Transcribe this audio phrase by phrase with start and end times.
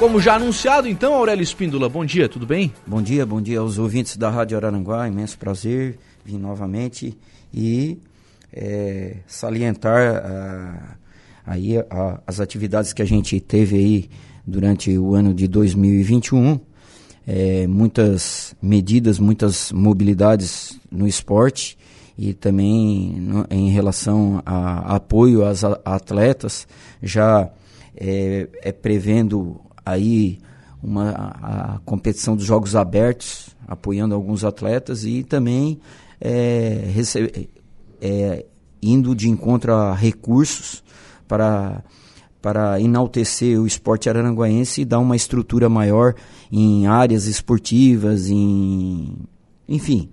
[0.00, 2.72] Como já anunciado, então, Aurélio Espíndola, bom dia, tudo bem?
[2.86, 7.14] Bom dia, bom dia aos ouvintes da Rádio Araranguá, imenso prazer vir novamente
[7.52, 7.98] e
[8.50, 10.96] é, salientar uh,
[11.46, 14.10] aí a, as atividades que a gente teve aí
[14.46, 16.58] durante o ano de 2021,
[17.26, 21.76] é, muitas medidas, muitas mobilidades no esporte
[22.16, 26.66] e também no, em relação a, a apoio às atletas,
[27.02, 27.50] já
[27.94, 29.60] é, é prevendo
[29.90, 30.38] aí
[30.82, 35.78] uma, a, a, competição dos Jogos Abertos, apoiando alguns atletas e também
[36.20, 37.50] é, recebe,
[38.00, 38.46] é,
[38.82, 40.82] indo de encontro a recursos
[41.28, 41.84] para,
[42.40, 46.14] para enaltecer o esporte araranguaense e dar uma estrutura maior
[46.50, 49.14] em áreas esportivas, em,
[49.68, 50.08] enfim,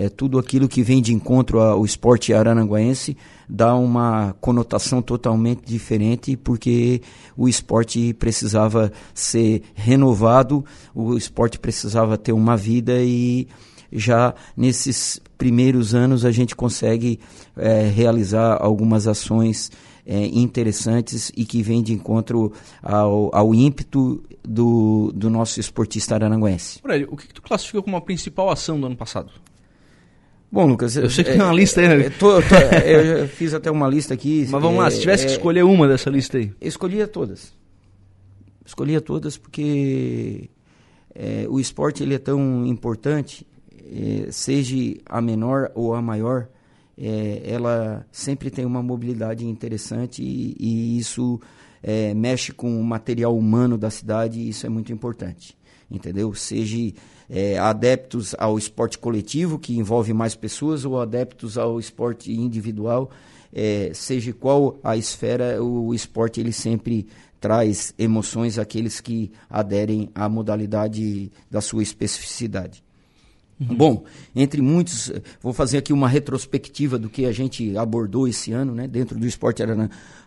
[0.00, 3.14] é tudo aquilo que vem de encontro ao esporte araranguaense
[3.46, 7.02] dá uma conotação totalmente diferente porque
[7.36, 10.64] o esporte precisava ser renovado,
[10.94, 13.46] o esporte precisava ter uma vida e
[13.92, 17.20] já nesses primeiros anos a gente consegue
[17.54, 19.70] é, realizar algumas ações
[20.06, 26.80] é, interessantes e que vêm de encontro ao, ao ímpeto do, do nosso esportista aranguense.
[26.82, 29.30] Aurélio, o que, que tu classifica como a principal ação do ano passado?
[30.52, 32.06] Bom, Lucas, eu sei que é, tem uma lista aí, né?
[32.06, 34.46] É, tô, tô, eu fiz até uma lista aqui.
[34.50, 36.52] Mas vamos lá, se tivesse que escolher uma dessa lista aí.
[36.60, 37.52] Escolhia todas.
[38.66, 40.50] Escolhia todas porque
[41.48, 43.46] o esporte ele é tão importante,
[44.30, 44.76] seja
[45.06, 46.48] a menor ou a maior,
[47.44, 51.40] ela sempre tem uma mobilidade interessante e, e isso
[52.14, 55.56] mexe com o material humano da cidade e isso é muito importante
[55.90, 56.32] entendeu?
[56.34, 56.92] Seja
[57.30, 63.10] é, adeptos ao esporte coletivo, que envolve mais pessoas, ou adeptos ao esporte individual,
[63.52, 67.06] é, seja qual a esfera, o esporte ele sempre
[67.40, 72.82] traz emoções àqueles que aderem à modalidade da sua especificidade.
[73.60, 73.76] Uhum.
[73.76, 74.04] Bom,
[74.34, 78.88] entre muitos, vou fazer aqui uma retrospectiva do que a gente abordou esse ano, né,
[78.88, 79.62] dentro do esporte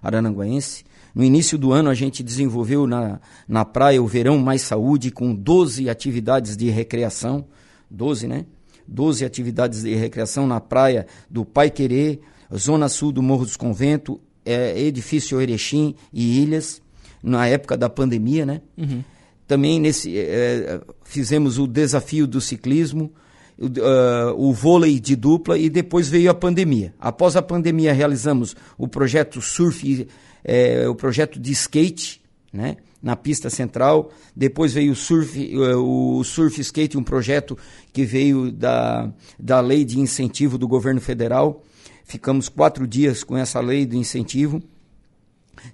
[0.01, 0.85] arananguense.
[1.13, 5.33] No início do ano, a gente desenvolveu na, na praia o Verão Mais Saúde, com
[5.33, 7.45] 12 atividades de recreação.
[7.89, 8.45] 12, né?
[8.87, 12.19] 12 atividades de recreação na praia do Pai Querer,
[12.55, 16.81] Zona Sul do Morro dos Convento, é, Edifício Erechim e Ilhas,
[17.21, 18.61] na época da pandemia, né?
[18.77, 19.03] Uhum.
[19.47, 23.11] Também nesse, é, fizemos o desafio do ciclismo,
[23.59, 26.93] uh, o vôlei de dupla e depois veio a pandemia.
[26.99, 30.07] Após a pandemia, realizamos o projeto Surf
[30.43, 32.21] é, o projeto de skate,
[32.51, 32.77] né?
[33.01, 34.11] na pista central.
[34.35, 37.57] Depois veio o surf, é, o surf skate, um projeto
[37.91, 41.63] que veio da, da lei de incentivo do governo federal.
[42.03, 44.61] Ficamos quatro dias com essa lei de incentivo.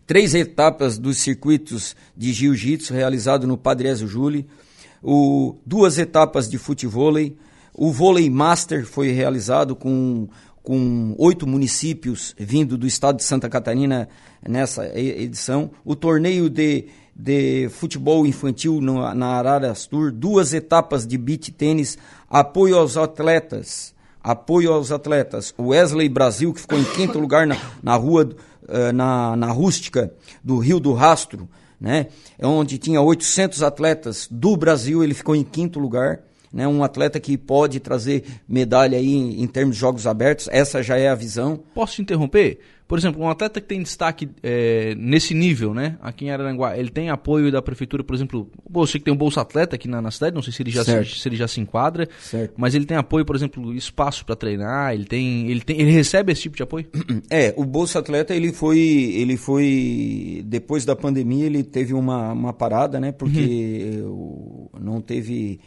[0.05, 4.45] Três etapas dos circuitos de jiu-jitsu realizado no Padre Ezio Júlio.
[5.01, 7.37] O, duas etapas de futevôlei.
[7.73, 10.27] O vôlei master foi realizado com
[10.69, 14.07] com oito municípios vindo do estado de Santa Catarina
[14.47, 15.71] nessa edição.
[15.83, 16.85] O torneio de,
[17.15, 21.97] de futebol infantil no, na Araras Tour, duas etapas de beach tênis,
[22.29, 23.95] apoio aos atletas.
[24.21, 25.55] Apoio aos atletas.
[25.57, 28.29] O Wesley Brasil, que ficou em quinto lugar na, na rua,
[28.63, 30.13] uh, na, na rústica
[30.43, 31.49] do Rio do Rastro,
[31.81, 32.07] né?
[32.43, 36.19] onde tinha 800 atletas do Brasil, ele ficou em quinto lugar
[36.51, 40.81] né, um atleta que pode trazer medalha aí em, em, termos de jogos abertos, essa
[40.81, 41.59] já é a visão.
[41.73, 42.59] Posso te interromper?
[42.87, 46.89] Por exemplo, um atleta que tem destaque é, nesse nível, né, aqui em Araranguá, ele
[46.89, 50.09] tem apoio da prefeitura, por exemplo, você que tem um Bolsa Atleta aqui na, na
[50.09, 52.55] cidade, não sei se ele já se, se, ele já se enquadra, certo.
[52.57, 56.31] mas ele tem apoio, por exemplo, espaço para treinar, ele tem, ele tem, ele recebe
[56.31, 56.87] esse tipo de apoio?
[57.29, 62.53] É, o Bolsa Atleta ele foi, ele foi depois da pandemia ele teve uma, uma
[62.53, 64.67] parada, né, porque uhum.
[64.79, 65.59] não teve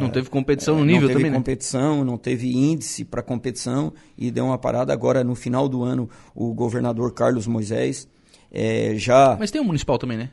[0.00, 4.30] não teve competição no nível também, Não teve competição, não teve índice para competição e
[4.30, 4.92] deu uma parada.
[4.92, 8.08] Agora, no final do ano, o governador Carlos Moisés
[8.50, 9.36] é, já...
[9.38, 10.30] Mas tem um municipal também, né?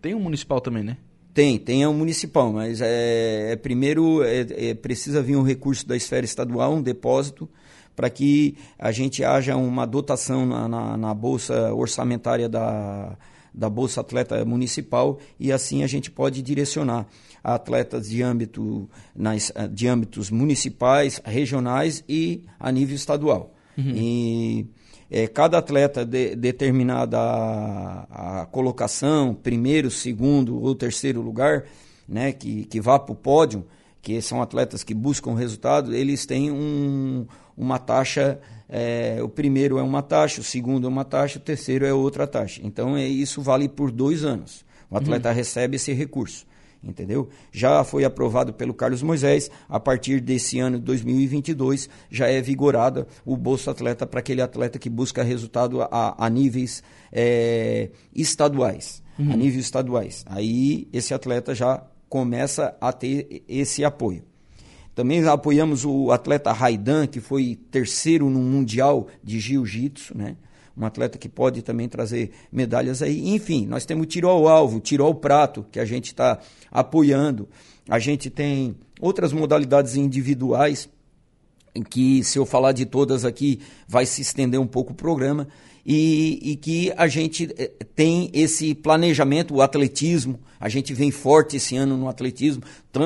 [0.00, 0.96] Tem um municipal também, né?
[1.32, 5.96] Tem, tem um municipal, mas é, é primeiro é, é, precisa vir um recurso da
[5.96, 7.48] esfera estadual, um depósito,
[7.96, 13.16] para que a gente haja uma dotação na, na, na bolsa orçamentária da,
[13.54, 17.06] da Bolsa Atleta Municipal e assim a gente pode direcionar
[17.42, 23.54] atletas de, âmbito, nas, eh, de âmbitos municipais, regionais e a nível estadual.
[23.76, 23.92] Uhum.
[23.94, 24.66] E
[25.10, 31.64] é, cada atleta de, determinada a, a, colocação, primeiro, segundo ou terceiro lugar,
[32.08, 33.66] né, que, que vá para o pódio,
[34.02, 37.24] que são atletas que buscam resultado, eles têm um,
[37.56, 38.40] uma taxa.
[38.68, 42.26] É, o primeiro é uma taxa, o segundo é uma taxa, o terceiro é outra
[42.26, 42.60] taxa.
[42.64, 44.64] Então é, isso vale por dois anos.
[44.90, 45.34] O atleta uhum.
[45.34, 46.46] recebe esse recurso
[46.82, 47.28] entendeu?
[47.52, 53.06] Já foi aprovado pelo Carlos Moisés, a partir desse ano de 2022 já é vigorada
[53.24, 56.82] o Bolsa Atleta para aquele atleta que busca resultado a, a níveis
[57.12, 59.32] é, estaduais, uhum.
[59.32, 60.24] a níveis estaduais.
[60.26, 64.22] Aí esse atleta já começa a ter esse apoio.
[64.94, 70.36] Também apoiamos o atleta Raidan, que foi terceiro no Mundial de Jiu-Jitsu, né?
[70.76, 73.30] um atleta que pode também trazer medalhas aí.
[73.30, 76.38] Enfim, nós temos tiro ao alvo, tiro ao prato, que a gente está
[76.70, 77.48] apoiando.
[77.88, 80.90] A gente tem outras modalidades individuais,
[81.88, 85.48] que se eu falar de todas aqui, vai se estender um pouco o programa,
[85.84, 91.56] e, e que a gente eh, tem esse planejamento, o atletismo, a gente vem forte
[91.56, 92.62] esse ano no atletismo,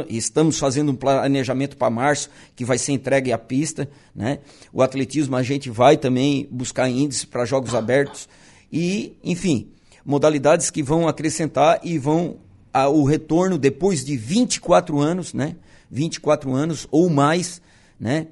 [0.08, 4.40] estamos fazendo um planejamento para março, que vai ser entregue à pista, né?
[4.72, 8.28] O atletismo a gente vai também buscar índice para jogos abertos,
[8.70, 9.70] e, enfim,
[10.04, 12.36] modalidades que vão acrescentar e vão
[12.74, 15.56] a, o retorno depois de 24 anos, né?
[15.90, 17.62] 24 anos ou mais,
[17.98, 18.26] né?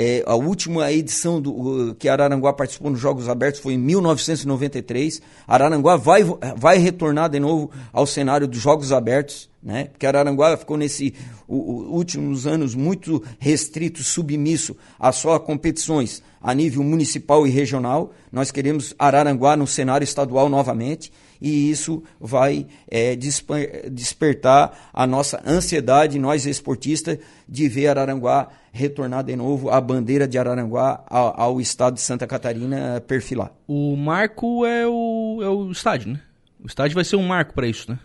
[0.00, 5.20] É, a última edição do, que Araranguá participou nos Jogos Abertos foi em 1993.
[5.44, 6.22] Araranguá vai,
[6.56, 9.86] vai retornar de novo ao cenário dos Jogos Abertos, né?
[9.86, 11.14] Porque Araranguá ficou nesses
[11.48, 18.12] últimos anos muito restrito, submisso a só competições a nível municipal e regional.
[18.30, 26.18] Nós queremos Araranguá no cenário estadual novamente e isso vai é, despertar a nossa ansiedade,
[26.18, 27.18] nós esportistas,
[27.48, 32.26] de ver Araranguá retornar de novo a bandeira de Araranguá ao, ao estado de Santa
[32.26, 33.52] Catarina perfilar.
[33.66, 36.20] O marco é o, é o estádio, né?
[36.60, 37.98] O estádio vai ser um marco para isso, né?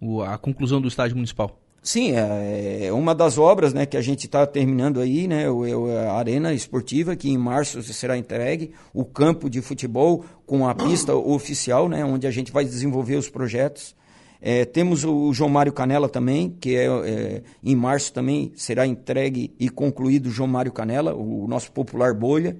[0.00, 1.58] O, a conclusão do estádio municipal.
[1.82, 5.86] Sim, é, é uma das obras né, que a gente está terminando aí, né, o,
[5.86, 11.14] a Arena Esportiva, que em março será entregue, o campo de futebol com a pista
[11.14, 13.96] oficial, né, onde a gente vai desenvolver os projetos.
[14.40, 19.52] É, temos o João Mário Canela também, que é, é, em março também será entregue
[19.58, 22.56] e concluído o João Mário Canela, o nosso popular bolha.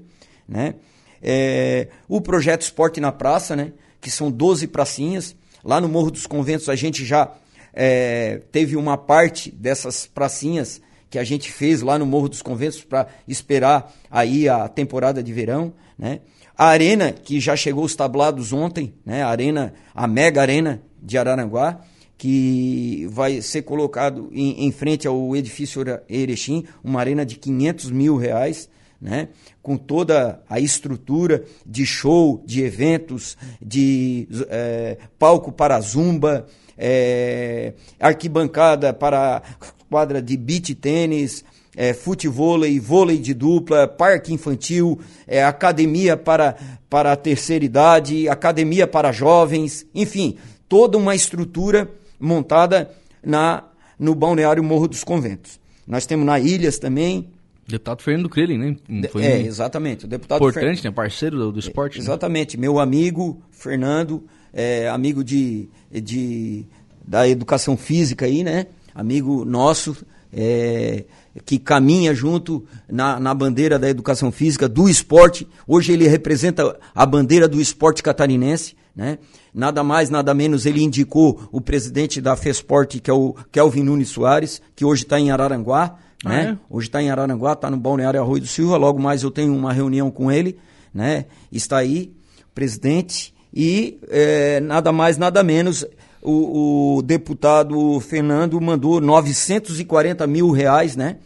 [0.48, 0.74] Né?
[1.22, 5.36] É, o projeto Esporte na Praça, né, que são 12 pracinhas.
[5.62, 7.32] Lá no Morro dos Conventos a gente já
[7.80, 12.82] é, teve uma parte dessas pracinhas que a gente fez lá no Morro dos Conventos
[12.82, 16.18] para esperar aí a temporada de verão, né?
[16.56, 19.22] A arena que já chegou os tablados ontem, né?
[19.22, 21.80] A arena, a mega arena de Araranguá,
[22.18, 28.16] que vai ser colocado em, em frente ao edifício Erechim, uma arena de 500 mil
[28.16, 28.68] reais,
[29.00, 29.28] né?
[29.62, 36.44] com toda a estrutura de show, de eventos, de é, palco para zumba,
[36.78, 39.42] é, arquibancada para
[39.90, 41.44] quadra de beach tênis,
[41.76, 46.56] é, futevôlei, vôlei de dupla, parque infantil, é, academia para,
[46.88, 50.36] para a terceira idade, academia para jovens, enfim,
[50.68, 52.90] toda uma estrutura montada
[53.24, 53.64] na,
[53.98, 55.58] no Balneário Morro dos Conventos.
[55.86, 57.28] Nós temos na Ilhas também.
[57.66, 59.08] Deputado Fernando Krelin, né?
[59.10, 60.04] Foi é, exatamente.
[60.04, 60.90] O deputado importante, Fer...
[60.90, 60.94] né?
[60.94, 61.98] Parceiro do, do esporte.
[61.98, 62.56] É, exatamente.
[62.56, 62.62] Né?
[62.62, 66.64] Meu amigo Fernando, é, amigo de, de,
[67.06, 68.66] da educação física aí, né?
[68.94, 69.96] Amigo nosso,
[70.32, 71.04] é,
[71.44, 75.46] que caminha junto na, na bandeira da educação física, do esporte.
[75.66, 79.18] Hoje ele representa a bandeira do esporte catarinense, né?
[79.54, 84.08] Nada mais, nada menos, ele indicou o presidente da FESPORT, que é o Kelvin Nunes
[84.08, 86.50] Soares, que hoje está em Araranguá, ah, né?
[86.50, 86.58] É?
[86.68, 89.72] Hoje está em Araranguá, está no Balneário Arroio do Silva, logo mais eu tenho uma
[89.72, 90.58] reunião com ele,
[90.92, 91.26] né?
[91.50, 92.12] Está aí,
[92.54, 95.84] presidente, e é, nada mais, nada menos,
[96.22, 101.16] o, o, deputado Fernando mandou 940 mil reais, né?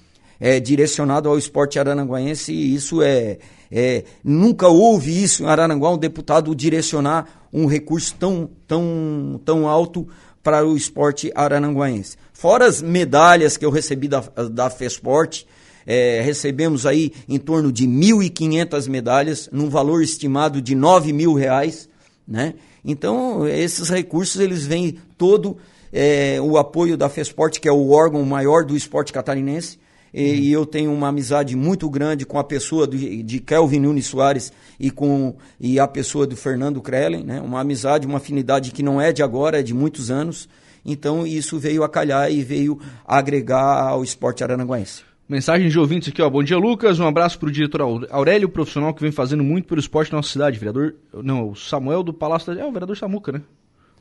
[0.41, 3.37] É, direcionado ao esporte arananguaense, e isso é,
[3.71, 10.09] é, Nunca houve isso em Arananguá, um deputado direcionar um recurso tão, tão, tão alto
[10.43, 12.17] para o esporte arananguaense.
[12.33, 14.21] Fora as medalhas que eu recebi da,
[14.51, 15.47] da FESPORT,
[15.87, 21.92] é, recebemos aí em torno de 1.500 medalhas, num valor estimado de 9 mil reais,
[22.27, 22.55] né?
[22.85, 25.57] Então, esses recursos, eles vêm todo
[25.93, 29.79] é, o apoio da FESPORT, que é o órgão maior do esporte catarinense,
[30.13, 30.35] e, uhum.
[30.35, 34.53] e, eu tenho uma amizade muito grande com a pessoa de, de Kelvin Nunes Soares
[34.79, 37.41] e com e a pessoa do Fernando Krellen, né?
[37.41, 40.49] uma amizade, uma afinidade que não é de agora, é de muitos anos.
[40.85, 45.03] Então, isso veio a calhar e veio agregar ao esporte arananguense.
[45.29, 46.29] Mensagem de ouvintes aqui, ó.
[46.29, 46.99] Bom dia, Lucas.
[46.99, 50.29] Um abraço para o diretor Aurélio, profissional que vem fazendo muito pelo esporte na nossa
[50.29, 50.59] cidade.
[50.59, 50.95] Vereador.
[51.23, 52.61] Não, o Samuel do Palácio da.
[52.61, 53.41] É o vereador Samuca, né?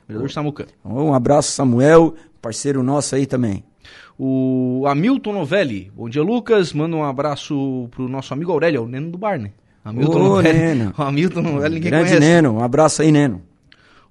[0.08, 0.68] Vereador Samuca.
[0.84, 3.64] Um abraço, Samuel, parceiro nosso aí também.
[4.18, 5.92] O Hamilton Novelli.
[5.96, 6.74] Bom dia, Lucas.
[6.74, 9.52] Manda um abraço pro nosso amigo Aurélio, o Neno do Bar, né?
[9.86, 10.60] Hamilton Ô, Novelli.
[10.60, 10.94] Neno.
[10.98, 12.28] O Hamilton Novelli, ninguém Grande conhece.
[12.28, 13.42] Neno, um abraço aí, Neno.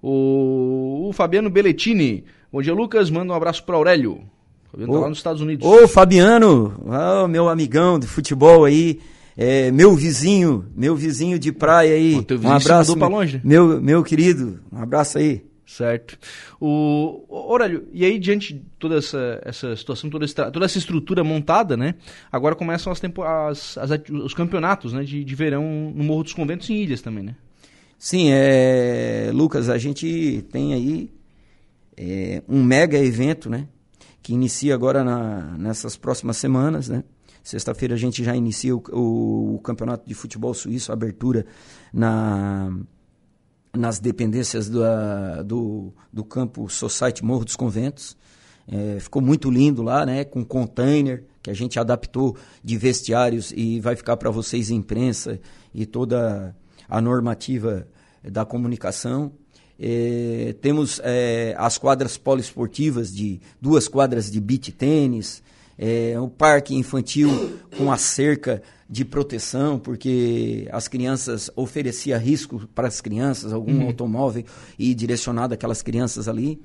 [0.02, 2.24] O, o Fabiano Belletini.
[2.52, 3.10] Bom dia, Lucas.
[3.10, 4.22] Manda um abraço para Aurélio.
[4.70, 5.66] Fabiano tá lá nos Estados Unidos.
[5.66, 9.00] Ô, Fabiano, oh, meu amigão de futebol aí.
[9.36, 12.22] É, meu vizinho, meu vizinho de praia aí.
[12.22, 12.96] Pô, um abraço.
[12.96, 13.40] Meu, longe.
[13.42, 15.42] meu, meu querido, um abraço aí.
[15.66, 16.18] Certo.
[16.60, 21.22] O, Aurélio, e aí diante de toda essa, essa situação, toda, essa, toda essa estrutura
[21.22, 21.94] montada, né?
[22.30, 26.32] Agora começam as, tempo, as, as os campeonatos né, de, de verão no Morro dos
[26.32, 27.36] Conventos em Ilhas também, né?
[27.96, 31.10] Sim, é, Lucas, a gente tem aí
[31.96, 33.68] é, um mega evento, né?
[34.30, 37.02] Que inicia agora na, nessas próximas semanas, né?
[37.42, 41.44] Sexta-feira a gente já inicia o, o, o, Campeonato de Futebol Suíço, abertura
[41.92, 42.72] na
[43.76, 44.82] nas dependências do,
[45.44, 48.16] do, do campo Society Morro dos Conventos.
[48.68, 50.22] É, ficou muito lindo lá, né?
[50.22, 55.40] Com container que a gente adaptou de vestiários e vai ficar para vocês imprensa
[55.74, 56.54] e toda
[56.88, 57.84] a normativa
[58.22, 59.32] da comunicação.
[59.82, 65.42] É, temos é, as quadras poliesportivas de duas quadras de beach tênis,
[65.78, 72.88] é, o parque infantil com a cerca de proteção, porque as crianças oferecia risco para
[72.88, 73.86] as crianças, algum uhum.
[73.86, 74.44] automóvel
[74.78, 76.60] e direcionado aquelas crianças ali.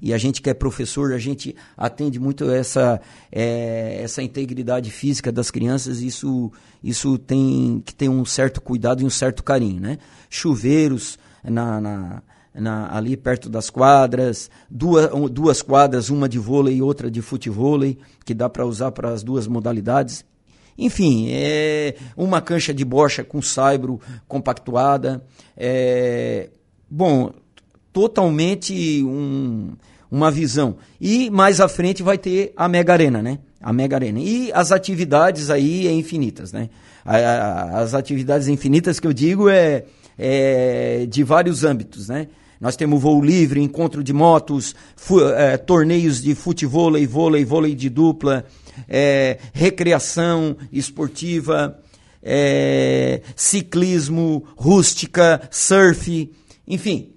[0.00, 3.00] E a gente que é professor, a gente atende muito essa,
[3.32, 9.04] é, essa integridade física das crianças, isso, isso tem que ter um certo cuidado e
[9.04, 9.98] um certo carinho, né?
[10.30, 12.22] Chuveiros na, na
[12.54, 17.98] na, ali perto das quadras, duas, duas quadras, uma de vôlei e outra de futevôlei,
[18.24, 20.24] que dá para usar para as duas modalidades.
[20.76, 25.22] Enfim, é uma cancha de bocha com saibro compactuada.
[25.56, 26.48] É,
[26.90, 27.32] bom,
[27.92, 29.72] totalmente um,
[30.10, 30.76] uma visão.
[31.00, 33.38] E mais à frente vai ter a Mega Arena, né?
[33.60, 34.20] A Mega Arena.
[34.20, 36.70] E as atividades aí é infinitas, né?
[37.04, 39.84] As atividades infinitas que eu digo é,
[40.18, 42.28] é de vários âmbitos, né?
[42.60, 44.74] Nós temos voo livre, encontro de motos,
[45.36, 48.44] é, torneios de futebol, vôlei, vôlei de dupla,
[48.86, 51.78] é, recreação esportiva,
[52.22, 56.30] é, ciclismo, rústica, surf,
[56.68, 57.14] enfim.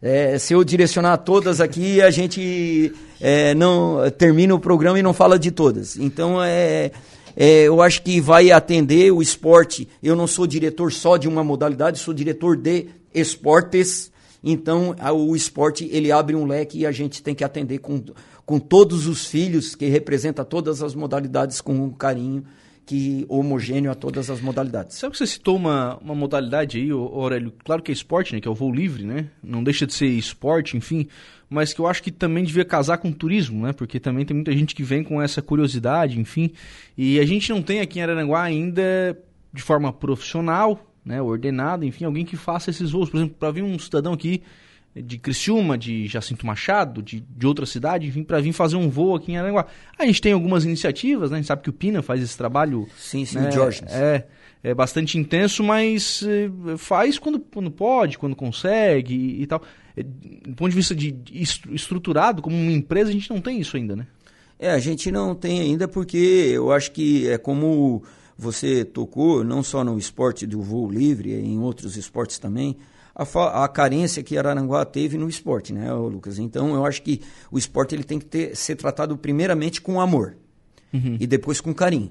[0.00, 5.14] É, se eu direcionar todas aqui, a gente é, não termina o programa e não
[5.14, 5.96] fala de todas.
[5.96, 6.92] Então, é,
[7.36, 9.88] é, eu acho que vai atender o esporte.
[10.02, 14.12] Eu não sou diretor só de uma modalidade, sou diretor de esportes.
[14.44, 18.04] Então, o esporte ele abre um leque e a gente tem que atender com
[18.44, 22.44] com todos os filhos, que representa todas as modalidades com um carinho
[22.86, 24.98] que homogêneo a todas as modalidades.
[24.98, 27.50] Sabe que você citou uma, uma modalidade aí, Aurélio?
[27.64, 28.40] Claro que é esporte, né?
[28.42, 29.30] Que é o voo livre, né?
[29.42, 31.08] Não deixa de ser esporte, enfim.
[31.48, 33.72] Mas que eu acho que também devia casar com turismo, né?
[33.72, 36.50] Porque também tem muita gente que vem com essa curiosidade, enfim.
[36.96, 39.18] E a gente não tem aqui em Araranguá ainda,
[39.50, 41.20] de forma profissional, né?
[41.20, 43.10] Ordenada, enfim, alguém que faça esses voos.
[43.10, 44.42] Por exemplo, para vir um cidadão aqui
[44.94, 49.16] de Criciúma, de Jacinto Machado, de, de outra cidade, enfim, para vir fazer um voo
[49.16, 49.66] aqui em Aranguá.
[49.98, 51.36] A gente tem algumas iniciativas, né?
[51.36, 52.86] A gente sabe que o Pina faz esse trabalho.
[52.96, 53.50] Sim, sim, né?
[53.50, 53.82] George.
[53.88, 54.24] É,
[54.62, 59.62] é bastante intenso, mas é, faz quando, quando pode, quando consegue e, e tal.
[59.96, 61.42] É, do ponto de vista de, de
[61.72, 64.06] estruturado, como uma empresa, a gente não tem isso ainda, né?
[64.58, 68.04] É, a gente não tem ainda porque eu acho que é como
[68.36, 72.76] você tocou, não só no esporte do voo livre, em outros esportes também,
[73.14, 76.38] a, a, carência que Araranguá teve no esporte, né, Lucas?
[76.38, 80.36] Então, eu acho que o esporte ele tem que ter, ser tratado primeiramente com amor
[80.92, 81.16] uhum.
[81.20, 82.10] e depois com carinho,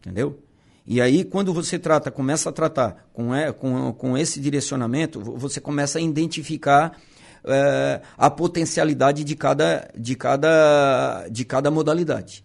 [0.00, 0.42] entendeu?
[0.84, 5.60] E aí, quando você trata, começa a tratar com, é, com, com esse direcionamento, você
[5.60, 6.96] começa a identificar
[7.44, 12.44] é, a potencialidade de cada, de cada, de cada modalidade,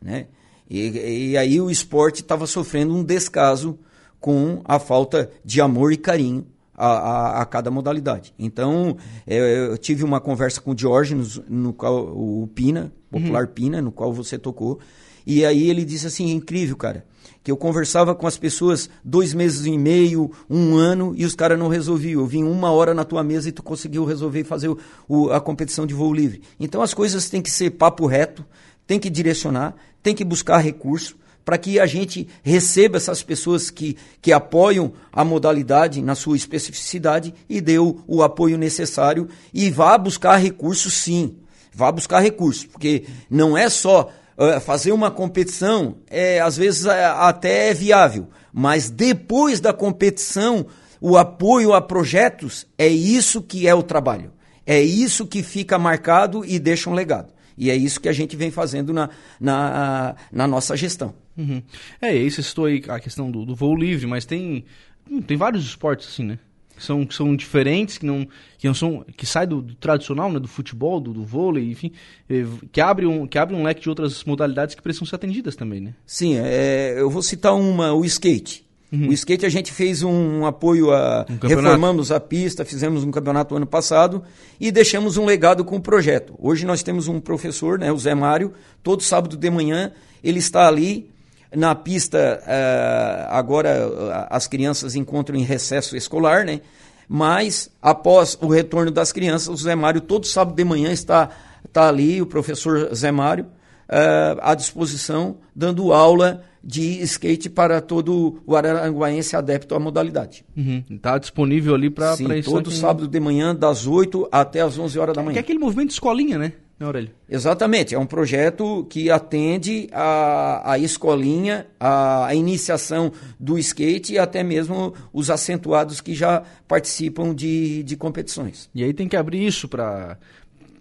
[0.00, 0.26] né?
[0.72, 3.78] E, e aí o esporte estava sofrendo um descaso
[4.18, 8.32] com a falta de amor e carinho a, a, a, cada modalidade.
[8.38, 13.52] Então, é, eu tive uma conversa com o Diógenes, no qual o Pina, Popular uhum.
[13.52, 14.80] Pina, no qual você tocou,
[15.26, 17.04] e aí ele disse assim, é incrível, cara,
[17.44, 21.58] que eu conversava com as pessoas dois meses e meio, um ano, e os caras
[21.58, 22.20] não resolviam.
[22.20, 25.30] Eu vim uma hora na tua mesa e tu conseguiu resolver e fazer o, o,
[25.30, 26.40] a competição de voo livre.
[26.58, 28.44] Então as coisas têm que ser papo reto,
[28.86, 33.96] tem que direcionar, tem que buscar recurso, para que a gente receba essas pessoas que,
[34.20, 39.98] que apoiam a modalidade na sua especificidade e dê o, o apoio necessário e vá
[39.98, 41.36] buscar recursos sim.
[41.74, 47.06] Vá buscar recursos, porque não é só uh, fazer uma competição, é, às vezes é,
[47.06, 50.66] até é viável, mas depois da competição,
[51.00, 54.32] o apoio a projetos é isso que é o trabalho.
[54.64, 57.32] É isso que fica marcado e deixa um legado.
[57.62, 61.14] E é isso que a gente vem fazendo na, na, na nossa gestão.
[61.38, 61.62] Uhum.
[62.00, 64.64] É, aí você citou aí a questão do, do, voo livre, mas tem,
[65.08, 66.40] hum, tem vários esportes assim, né?
[66.76, 68.26] são, que são diferentes, que não,
[68.58, 71.92] que não são, que sai do, do tradicional, né, do futebol, do, do vôlei, enfim,
[72.28, 75.54] eh, que abre, um, que abre um leque de outras modalidades que precisam ser atendidas
[75.54, 75.94] também, né?
[76.04, 78.66] Sim, é, eu vou citar uma, o skate.
[78.92, 79.08] Uhum.
[79.08, 81.24] O skate a gente fez um, um apoio a.
[81.28, 84.22] Um reformamos a pista, fizemos um campeonato ano passado
[84.60, 86.34] e deixamos um legado com o projeto.
[86.38, 90.68] Hoje nós temos um professor, né, o Zé Mário, todo sábado de manhã ele está
[90.68, 91.10] ali
[91.56, 92.42] na pista.
[92.42, 96.60] Uh, agora as crianças encontram em recesso escolar, né?
[97.08, 101.30] Mas após o retorno das crianças, o Zé Mário todo sábado de manhã está,
[101.66, 108.40] está ali, o professor Zé Mário, uh, à disposição, dando aula de skate para todo
[108.46, 110.44] o araranguaense adepto à modalidade.
[110.90, 111.18] Está uhum.
[111.18, 112.50] disponível ali para isso.
[112.50, 112.76] todo aqui...
[112.76, 115.32] sábado de manhã, das 8 até as 11 horas da manhã.
[115.32, 116.52] Que é aquele movimento de escolinha, né?
[116.82, 117.10] né, Aurélio?
[117.28, 124.18] Exatamente, é um projeto que atende a, a escolinha, a, a, iniciação do skate e
[124.18, 128.68] até mesmo os acentuados que já participam de, de competições.
[128.74, 130.18] E aí tem que abrir isso para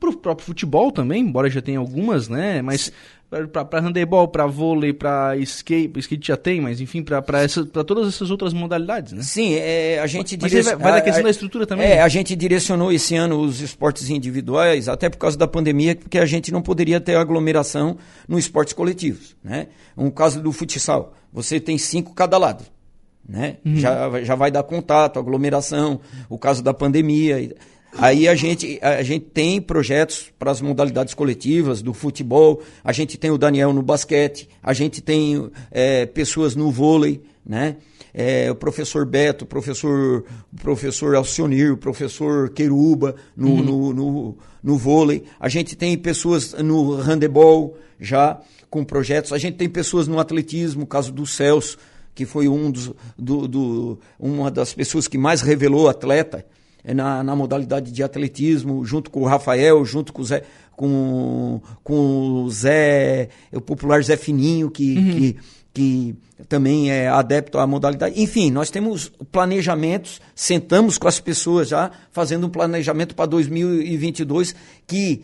[0.02, 2.62] o próprio futebol também, embora já tenha algumas, né?
[2.62, 2.92] Mas
[3.32, 7.24] para handebol, para vôlei, para skate, skate já tem, mas enfim, para
[7.88, 9.22] todas essas outras modalidades, né?
[9.24, 10.78] Sim, é, a gente mas direcion...
[10.78, 11.88] vai, da questão a, da estrutura também.
[11.88, 16.20] É, a gente direcionou esse ano os esportes individuais, até por causa da pandemia, porque
[16.20, 17.98] a gente não poderia ter aglomeração
[18.28, 19.68] no esportes coletivos, né?
[19.96, 22.66] Um caso do futsal, você tem cinco cada lado,
[23.28, 23.58] né?
[23.66, 23.78] Uhum.
[23.78, 27.56] Já, já vai dar contato, aglomeração, o caso da pandemia.
[27.98, 33.18] Aí a gente, a gente tem projetos para as modalidades coletivas do futebol, a gente
[33.18, 37.78] tem o Daniel no basquete, a gente tem é, pessoas no vôlei, né?
[38.14, 43.64] É, o professor Beto, o professor, o professor Alcionir, o professor Queruba no, uhum.
[43.64, 45.24] no, no, no, vôlei.
[45.40, 49.32] A gente tem pessoas no handebol já com projetos.
[49.32, 51.78] A gente tem pessoas no atletismo, caso do Celso,
[52.14, 56.46] que foi um dos, do, do, uma das pessoas que mais revelou atleta
[56.84, 60.44] na, na modalidade de atletismo, junto com o Rafael, junto com o Zé,
[60.76, 65.12] com, com o Zé, o popular Zé Fininho, que, uhum.
[65.12, 65.38] que,
[65.74, 66.16] que
[66.48, 68.22] também é adepto à modalidade.
[68.22, 74.56] Enfim, nós temos planejamentos, sentamos com as pessoas já, fazendo um planejamento para 2022
[74.88, 75.22] que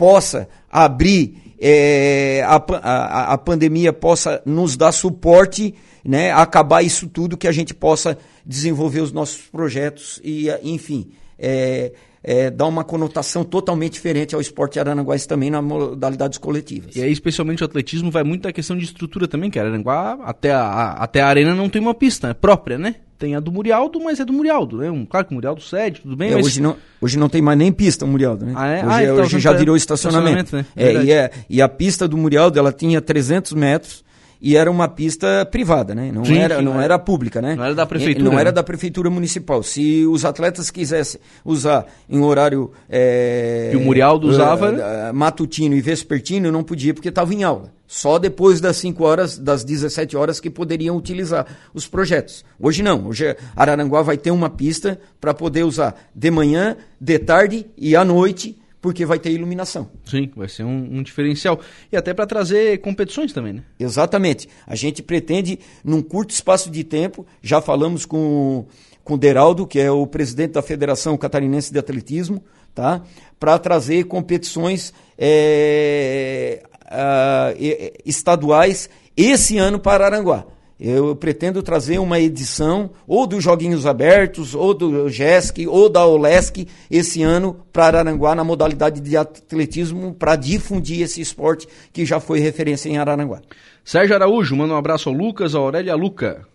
[0.00, 7.36] possa abrir, é, a, a, a pandemia possa nos dar suporte, né, acabar isso tudo,
[7.36, 11.92] que a gente possa desenvolver os nossos projetos e, enfim, é,
[12.24, 16.96] é, uma conotação totalmente diferente ao esporte arananguais também na modalidades coletivas.
[16.96, 20.50] E aí, especialmente o atletismo, vai muito a questão de estrutura também, que Araranguá, até
[20.50, 22.94] a, até a arena não tem uma pista né, própria, né?
[23.20, 24.90] Tem a do Murialdo, mas é do Murialdo, né?
[24.90, 26.46] Um, claro que o Murialdo cede, tudo bem, é, mas...
[26.46, 28.54] Hoje não, hoje não tem mais nem pista o Murialdo, né?
[28.56, 28.78] Ah, é?
[28.78, 30.56] Hoje, ah, então, hoje já virou estacionamento.
[30.56, 31.02] estacionamento né?
[31.02, 34.02] é, e, é, e a pista do Murialdo, ela tinha 300 metros,
[34.40, 36.10] e era uma pista privada, né?
[36.10, 37.54] Não, sim, era, sim, não era pública, né?
[37.54, 38.30] Não era da prefeitura.
[38.30, 39.62] Não era da prefeitura municipal.
[39.62, 42.70] Se os atletas quisessem usar em horário.
[42.88, 44.70] É, que o Murialdo usava.
[44.70, 47.72] Uh, matutino e vespertino, não podia porque estava em aula.
[47.86, 52.44] Só depois das 5 horas, das 17 horas, que poderiam utilizar os projetos.
[52.58, 53.08] Hoje não.
[53.08, 58.04] Hoje Araranguá vai ter uma pista para poder usar de manhã, de tarde e à
[58.04, 59.90] noite porque vai ter iluminação.
[60.04, 61.60] Sim, vai ser um, um diferencial.
[61.92, 63.62] E até para trazer competições também, né?
[63.78, 64.48] Exatamente.
[64.66, 68.66] A gente pretende, num curto espaço de tempo, já falamos com,
[69.04, 72.42] com o Deraldo, que é o presidente da Federação Catarinense de Atletismo,
[72.74, 73.02] tá?
[73.38, 80.46] para trazer competições é, uh, estaduais esse ano para Aranguá.
[80.80, 86.66] Eu pretendo trazer uma edição ou dos Joguinhos Abertos, ou do JESC, ou da OLESC
[86.90, 92.40] esse ano para Araranguá na modalidade de atletismo para difundir esse esporte que já foi
[92.40, 93.42] referência em Araranguá.
[93.84, 95.52] Sérgio Araújo, manda um abraço ao Lucas,
[95.84, 96.46] e a Luca.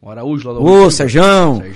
[0.00, 1.22] O Araújo lá do Ô, Sérgio,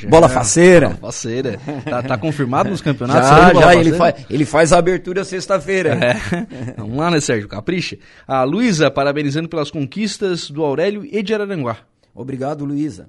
[0.08, 0.88] bola faceira.
[0.88, 1.58] Bola faceira.
[1.84, 3.28] Tá, tá confirmado nos campeonatos?
[3.28, 5.94] Já, já, ele, faz, ele faz a abertura sexta-feira.
[5.94, 6.74] É.
[6.76, 7.48] Vamos lá, né, Sérgio?
[7.48, 7.98] Capricha.
[8.26, 11.78] A Luísa, parabenizando pelas conquistas do Aurélio e de Araranguá.
[12.18, 13.08] Obrigado, Luísa.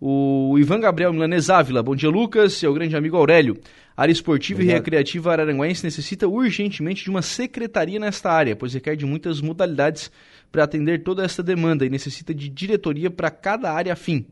[0.00, 1.80] O Ivan Gabriel Milanês Ávila.
[1.80, 2.60] Bom dia, Lucas.
[2.64, 3.56] O grande amigo Aurélio.
[3.96, 4.74] A área esportiva Obrigado.
[4.74, 10.10] e recreativa araranguense necessita urgentemente de uma secretaria nesta área, pois requer de muitas modalidades
[10.50, 14.26] para atender toda esta demanda e necessita de diretoria para cada área afim.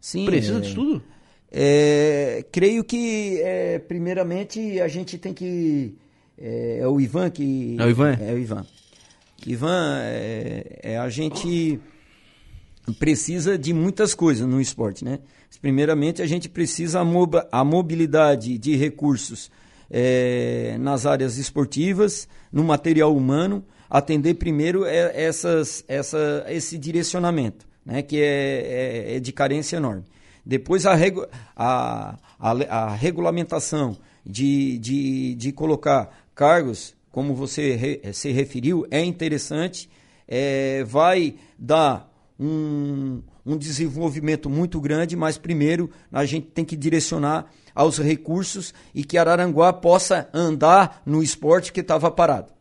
[0.00, 0.26] Sim.
[0.26, 1.02] Precisa é, disso tudo?
[1.50, 5.96] É, creio que, é, primeiramente, a gente tem que.
[6.38, 7.76] É, é, o Ivan que.
[7.80, 8.12] É o Ivan?
[8.20, 8.66] É o Ivan.
[9.44, 11.80] Ivan, é, é a gente
[12.92, 15.18] precisa de muitas coisas no esporte, né?
[15.60, 17.00] Primeiramente, a gente precisa
[17.50, 19.50] a, mobilidade de recursos
[19.90, 28.02] é, nas áreas esportivas, no material humano, atender primeiro é, essas, essa, esse direcionamento, né?
[28.02, 30.04] Que é, é, é de carência enorme.
[30.44, 38.00] Depois a, regu a, a, a regulamentação de, de, de colocar cargos, como você re,
[38.12, 39.88] se referiu, é interessante,
[40.28, 47.46] é, vai dar um, um desenvolvimento muito grande, mas primeiro a gente tem que direcionar
[47.74, 52.52] aos recursos e que Araranguá possa andar no esporte que estava parado.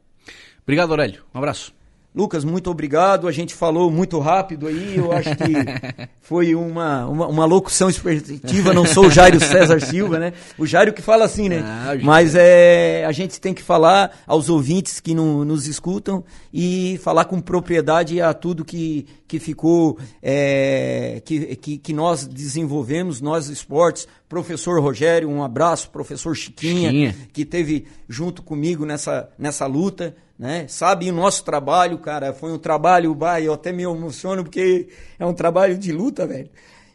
[0.64, 1.24] Obrigado, Aurélio.
[1.34, 1.75] Um abraço.
[2.16, 3.28] Lucas, muito obrigado.
[3.28, 4.96] A gente falou muito rápido aí.
[4.96, 5.54] Eu acho que
[6.22, 8.74] foi uma, uma, uma locução expectativa.
[8.74, 10.32] Não sou o Jairo César Silva, né?
[10.58, 11.62] O Jairo que fala assim, né?
[11.62, 16.24] Ah, Mas é, a gente tem que falar aos ouvintes que no, nos escutam
[16.54, 23.20] e falar com propriedade a tudo que, que ficou, é, que, que, que nós desenvolvemos,
[23.20, 24.08] nós esportes.
[24.28, 25.90] Professor Rogério, um abraço.
[25.90, 27.16] Professor Chiquinha, Chiquinha.
[27.32, 30.68] que teve junto comigo nessa, nessa luta né?
[30.68, 35.26] Sabe o nosso trabalho, cara, foi um trabalho, vai, eu até me emociono porque é
[35.26, 36.50] um trabalho de luta, velho.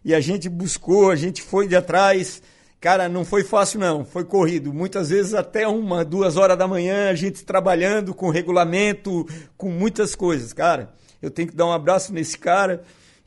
[0.05, 2.43] E a gente buscou, a gente foi de atrás.
[2.81, 4.73] Cara, não foi fácil não, foi corrido.
[4.73, 10.14] Muitas vezes até uma, duas horas da manhã, a gente trabalhando com regulamento, com muitas
[10.14, 10.53] coisas.
[10.53, 12.83] Cara, eu tenho que dar um abraço nesse cara,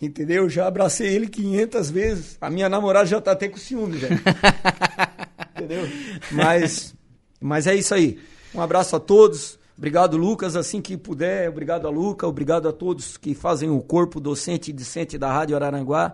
[0.06, 0.50] entendeu?
[0.50, 2.38] Já abracei ele 500 vezes.
[2.42, 4.20] A minha namorada já tá até com ciúme, velho.
[5.56, 5.88] entendeu?
[6.32, 6.94] Mas,
[7.40, 8.20] mas é isso aí.
[8.54, 9.58] Um abraço a todos.
[9.78, 10.56] Obrigado, Lucas.
[10.56, 14.74] Assim que puder, obrigado a Luca, obrigado a todos que fazem o corpo docente e
[14.74, 16.14] discente da Rádio Araranguá.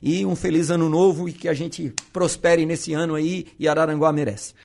[0.00, 4.12] E um feliz ano novo e que a gente prospere nesse ano aí e Araranguá
[4.12, 4.54] merece.